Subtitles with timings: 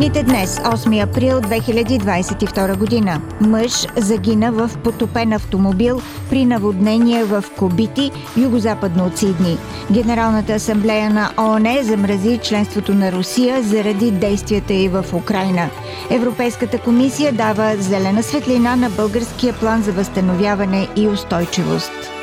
[0.00, 3.20] Новините днес, 8 април 2022 година.
[3.40, 6.00] Мъж загина в потопен автомобил
[6.30, 9.58] при наводнение в Кобити, югозападно от Сидни.
[9.92, 15.70] Генералната асамблея на ООН замрази членството на Русия заради действията и в Украина.
[16.10, 22.19] Европейската комисия дава зелена светлина на българския план за възстановяване и устойчивост.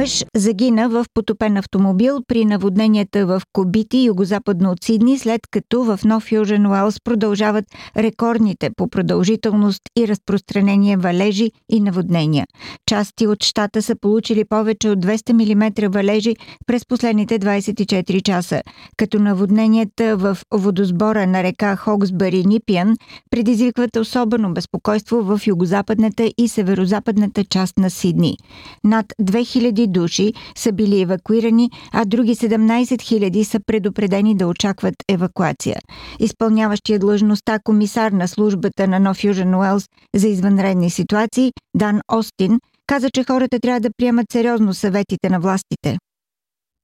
[0.00, 6.00] Мъж загина в потопен автомобил при наводненията в Кобити, югозападно от Сидни, след като в
[6.04, 7.64] Нов Южен Уелс продължават
[7.96, 12.46] рекордните по продължителност и разпространение валежи и наводнения.
[12.86, 18.62] Части от щата са получили повече от 200 мм валежи през последните 24 часа,
[18.96, 22.96] като наводненията в водосбора на река Хоксбари Нипиан
[23.30, 28.36] предизвикват особено безпокойство в югозападната и северозападната част на Сидни.
[28.84, 34.94] Над 2000 000 души са били евакуирани, а други 17 000 са предупредени да очакват
[35.08, 35.76] евакуация.
[36.20, 39.84] Изпълняващия длъжността комисар на службата на Нов Южен Уелс
[40.16, 45.98] за извънредни ситуации, Дан Остин, каза, че хората трябва да приемат сериозно съветите на властите.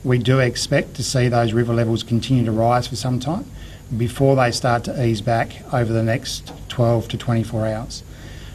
[0.04, 3.44] We do expect to see those river levels continue to rise for some time
[4.06, 8.02] before they start to ease back over the next 12 to 24 hours.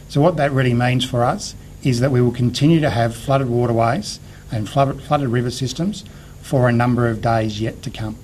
[0.08, 3.48] So, what that really means for us is that we will continue to have flooded
[3.48, 4.20] waterways
[4.52, 6.04] and flooded river systems
[6.42, 8.16] for a number of days yet to come.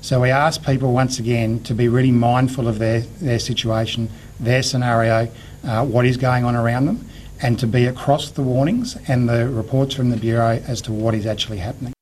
[0.00, 4.62] So we ask people once again to be really mindful of their, their situation, their
[4.62, 5.28] scenario,
[5.64, 7.08] uh, what is going on around them,
[7.42, 11.14] and to be across the warnings and the reports from the Bureau as to what
[11.14, 11.95] is actually happening.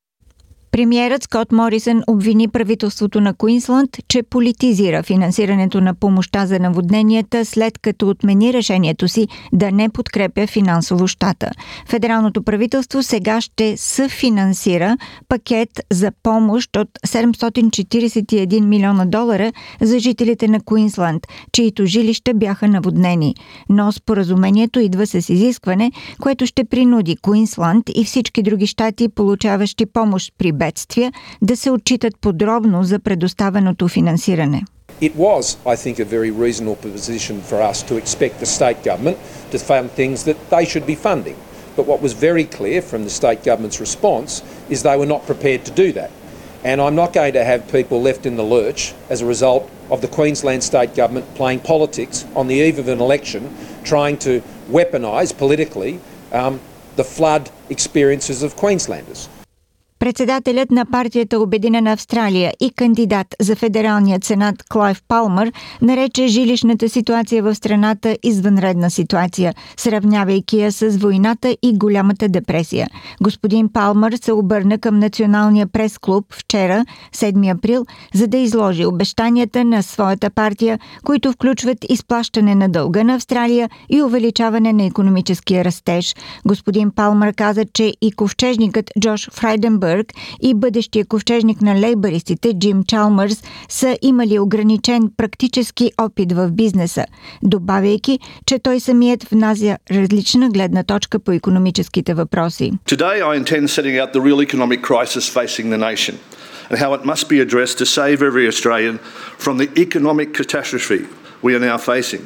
[0.75, 7.79] Премьерът Скот Морисън обвини правителството на Куинсланд, че политизира финансирането на помощта за наводненията, след
[7.79, 11.51] като отмени решението си да не подкрепя финансово щата.
[11.89, 14.97] Федералното правителство сега ще съфинансира
[15.29, 23.35] пакет за помощ от 741 милиона долара за жителите на Куинсланд, чието жилища бяха наводнени.
[23.69, 25.91] Но споразумението идва с изискване,
[26.21, 32.13] което ще принуди Куинсланд и всички други щати, получаващи помощ при бедствия да се отчитат
[32.21, 34.63] подробно за предоставеното финансиране.
[35.01, 39.17] It was, I think, a very reasonable position for us to expect the state government
[39.51, 41.37] to fund things that they should be funding.
[41.77, 44.31] But what was very clear from the state government's response
[44.71, 46.11] is they were not prepared to do that.
[46.69, 48.81] And I'm not going to have people left in the lurch
[49.13, 53.01] as a result of the Queensland state government playing politics on the eve of an
[53.07, 53.41] election,
[53.83, 54.33] trying to
[54.77, 55.93] weaponise politically
[56.31, 56.53] um,
[56.95, 59.21] the flood experiences of Queenslanders.
[60.05, 65.51] Председателят на партията Обединена Австралия и кандидат за федералния сенат Клайв Палмър
[65.81, 72.87] нарече жилищната ситуация в страната извънредна ситуация, сравнявайки я с войната и голямата депресия.
[73.21, 76.85] Господин Палмър се обърна към Националния прес-клуб вчера,
[77.15, 83.15] 7 април, за да изложи обещанията на своята партия, които включват изплащане на дълга на
[83.15, 86.15] Австралия и увеличаване на економическия растеж.
[86.47, 92.83] Господин Палмър каза, че и ковчежникът Джош Фрайденбърг Гинзбърг и бъдещия ковчежник на лейбаристите Джим
[92.83, 97.05] Чалмърс са имали ограничен практически опит в бизнеса,
[97.43, 102.71] добавяйки, че той самият внася различна гледна точка по економическите въпроси.
[102.85, 106.15] Today I intend setting out the real economic crisis facing the nation
[106.69, 108.95] and how it must be addressed to save every Australian
[109.43, 111.01] from the economic catastrophe
[111.45, 112.23] we are now facing.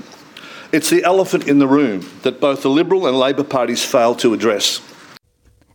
[0.78, 4.30] It's the elephant in the room that both the Liberal and Labor parties failed to
[4.38, 4.66] address.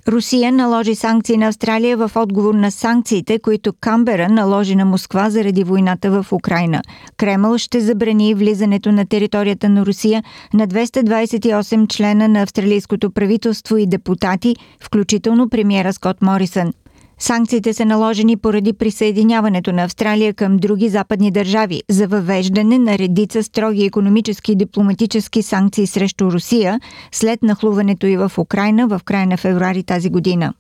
[0.08, 5.64] Русия наложи санкции на Австралия в отговор на санкциите, които Камбера наложи на Москва заради
[5.64, 6.82] войната в Украина.
[7.16, 10.24] Кремъл ще забрани влизането на територията на Русия
[10.54, 16.72] на 228 члена на австралийското правителство и депутати, включително премиера Скот Морисън.
[17.18, 23.42] Санкциите са наложени поради присъединяването на Австралия към други западни държави за въвеждане на редица
[23.42, 26.80] строги економически и дипломатически санкции срещу Русия
[27.12, 30.52] след нахлуването и в Украина в края на февруари тази година.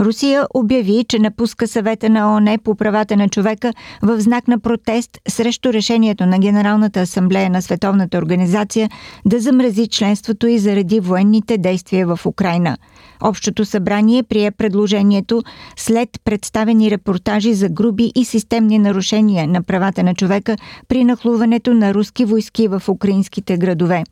[0.00, 3.72] Русия обяви, че напуска съвета на ООН по правата на човека
[4.02, 8.90] в знак на протест срещу решението на Генералната асамблея на Световната организация
[9.24, 12.76] да замрази членството и заради военните действия в Украина.
[13.22, 15.42] Общото събрание прие предложението
[15.76, 20.56] след представени репортажи за груби и системни нарушения на правата на човека
[20.88, 24.04] при нахлуването на руски войски в украинските градове.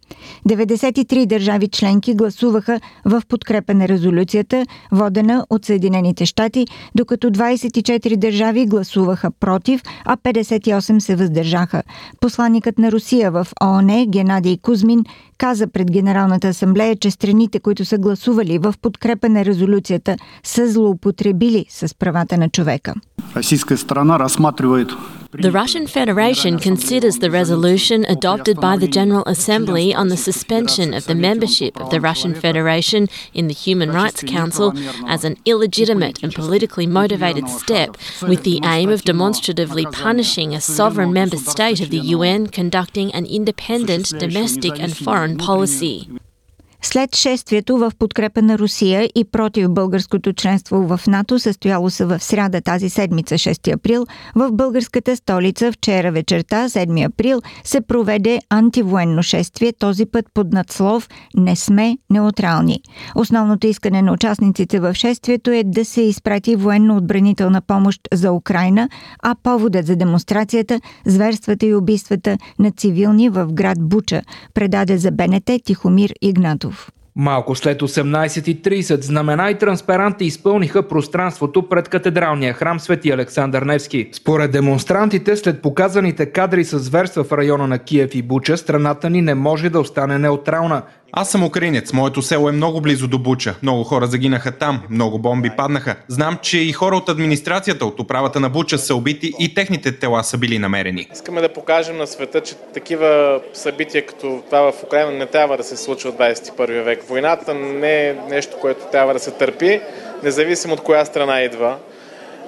[0.49, 8.67] 93 държави членки гласуваха в подкрепа на резолюцията, водена от Съединените щати, докато 24 държави
[8.67, 11.83] гласуваха против, а 58 се въздържаха.
[12.21, 15.05] Посланникът на Русия в ООН Геннадий Кузмин
[15.39, 21.67] каза пред Генералната асамблея, че страните, които са гласували в подкрепа на резолюцията, са злоупотребили
[21.69, 22.95] с правата на човека.
[23.37, 24.89] Российская страна рассматривает
[25.39, 31.07] The Russian Federation considers the resolution adopted by the General Assembly on the suspension of
[31.07, 34.73] the membership of the Russian Federation in the Human Rights Council
[35.09, 41.13] as an illegitimate and politically motivated step with the aim of demonstratively punishing a sovereign
[41.13, 46.09] member state of the UN conducting an independent domestic and foreign policy.
[46.87, 52.21] След шествието в подкрепа на Русия и против българското членство в НАТО, състояло се в
[52.21, 59.23] сряда тази седмица, 6 април, в българската столица вчера вечерта, 7 април, се проведе антивоенно
[59.23, 62.81] шествие, този път под надслов «Не сме неутрални».
[63.15, 68.89] Основното искане на участниците в шествието е да се изпрати военно-отбранителна помощ за Украина,
[69.23, 74.23] а поводът за демонстрацията– зверствата и убийствата на цивилни в град Буча,
[74.55, 76.74] предаде за БНТ Тихомир Игнатов.
[77.17, 84.09] Малко след 18.30 знамена и транспаранти изпълниха пространството пред катедралния храм Свети Александър Невски.
[84.13, 89.23] Според демонстрантите, след показаните кадри с зверства в района на Киев и Буча, страната ни
[89.23, 90.83] не може да остане неутрална.
[91.17, 91.93] Аз съм украинец.
[91.93, 93.55] Моето село е много близо до Буча.
[93.63, 94.83] Много хора загинаха там.
[94.91, 95.97] Много бомби паднаха.
[96.09, 100.25] Знам, че и хора от администрацията, от управата на Буча са убити и техните тела
[100.25, 101.09] са били намерени.
[101.13, 105.65] Искаме да покажем на света, че такива събития като това в Украина не трябва да
[105.65, 107.05] се случва в 21 век.
[107.09, 109.81] Войната не е нещо, което трябва да се търпи,
[110.23, 111.77] независимо от коя страна идва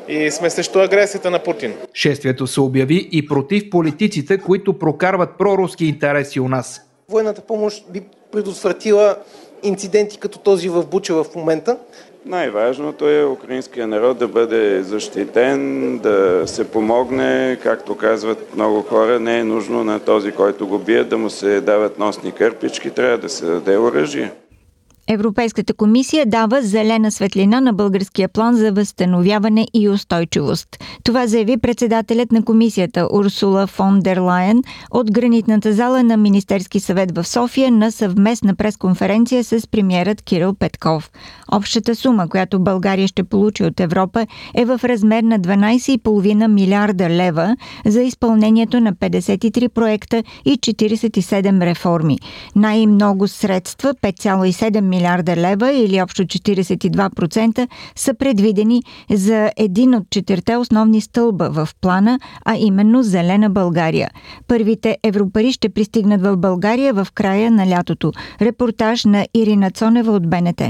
[0.09, 1.75] и сме срещу агресията на Путин.
[1.95, 6.83] Шествието се обяви и против политиците, които прокарват проруски интереси у нас.
[7.09, 8.03] Военната помощ би
[8.37, 9.17] предотвратила
[9.63, 11.77] инциденти като този в Буча в момента.
[12.27, 19.39] Най-важното е украинския народ да бъде защитен, да се помогне, както казват много хора, не
[19.39, 23.29] е нужно на този, който го бие, да му се дават носни кърпички, трябва да
[23.29, 24.33] се даде оръжие.
[25.09, 30.69] Европейската комисия дава зелена светлина на българския план за възстановяване и устойчивост.
[31.05, 37.17] Това заяви председателят на комисията Урсула фон дер Лайен от гранитната зала на Министерски съвет
[37.17, 41.11] в София на съвместна пресконференция с премьерът Кирил Петков.
[41.53, 47.57] Общата сума, която България ще получи от Европа е в размер на 12,5 милиарда лева
[47.87, 52.19] за изпълнението на 53 проекта и 47 реформи.
[52.57, 60.57] Най-много средства 5,7 милиарда милиарда лева или общо 42% са предвидени за един от четирите
[60.57, 64.11] основни стълба в плана, а именно Зелена България.
[64.49, 68.13] Първите европари ще пристигнат в България в края на лятото.
[68.41, 70.63] Репортаж на Ирина Цонева от БНТ.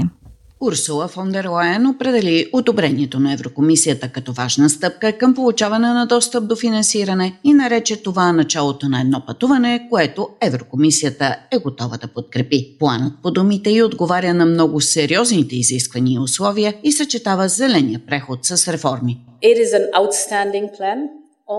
[0.61, 6.47] Урсула фон дер Лайен определи одобрението на Еврокомисията като важна стъпка към получаване на достъп
[6.47, 12.75] до финансиране и нарече това началото на едно пътуване, което Еврокомисията е готова да подкрепи.
[12.79, 18.45] Планът по думите и отговаря на много сериозните изисквания и условия и съчетава зеления преход
[18.45, 19.19] с реформи.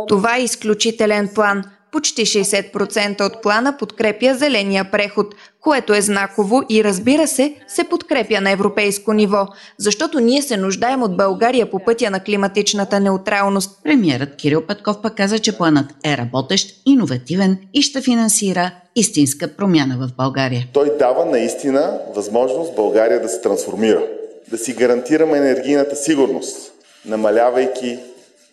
[0.08, 6.84] Това е изключителен план– почти 60% от плана подкрепя зеления преход, което е знаково и
[6.84, 9.46] разбира се, се подкрепя на европейско ниво,
[9.78, 13.82] защото ние се нуждаем от България по пътя на климатичната неутралност.
[13.84, 19.96] Премьерът Кирил Петков пък каза, че планът е работещ, иновативен и ще финансира истинска промяна
[20.06, 20.66] в България.
[20.72, 24.02] Той дава наистина възможност България да се трансформира,
[24.50, 26.72] да си гарантираме енергийната сигурност,
[27.04, 27.98] намалявайки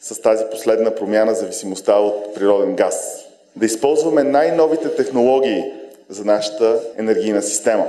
[0.02, 3.25] с тази последна промяна зависимостта от природен газ
[3.56, 5.64] да използваме най-новите технологии
[6.10, 7.88] за нашата енергийна система.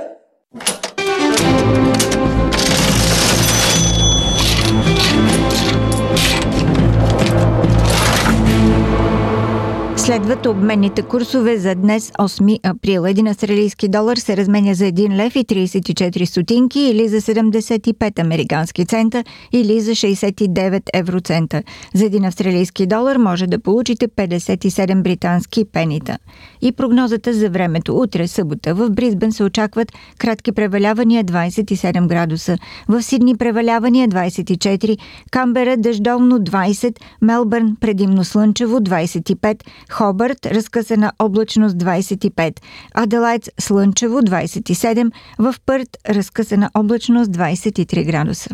[10.17, 13.05] Следват обменните курсове за днес 8 април.
[13.05, 18.85] Един австралийски долар се разменя за 1 лев и 34 стотинки или за 75 американски
[18.85, 21.63] цента или за 69 евроцента.
[21.93, 26.17] За един австралийски долар може да получите 57 британски пенита.
[26.61, 32.57] И прогнозата за времето утре събота в Бризбен се очакват кратки превалявания 27 градуса,
[32.87, 34.97] в Сидни превалявания 24,
[35.31, 39.63] Камбера дъждовно 20, Мелбърн предимно слънчево 25,
[40.07, 42.59] Хобърт разкъсана облачност 25,
[42.93, 48.49] Аделайт слънчево 27, в Пърт разкъсана облачност 23 градуса.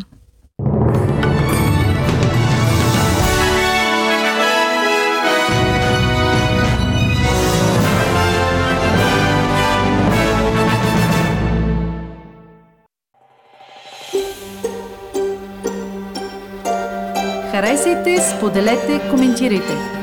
[17.52, 20.03] Харесайте, споделете, коментирайте.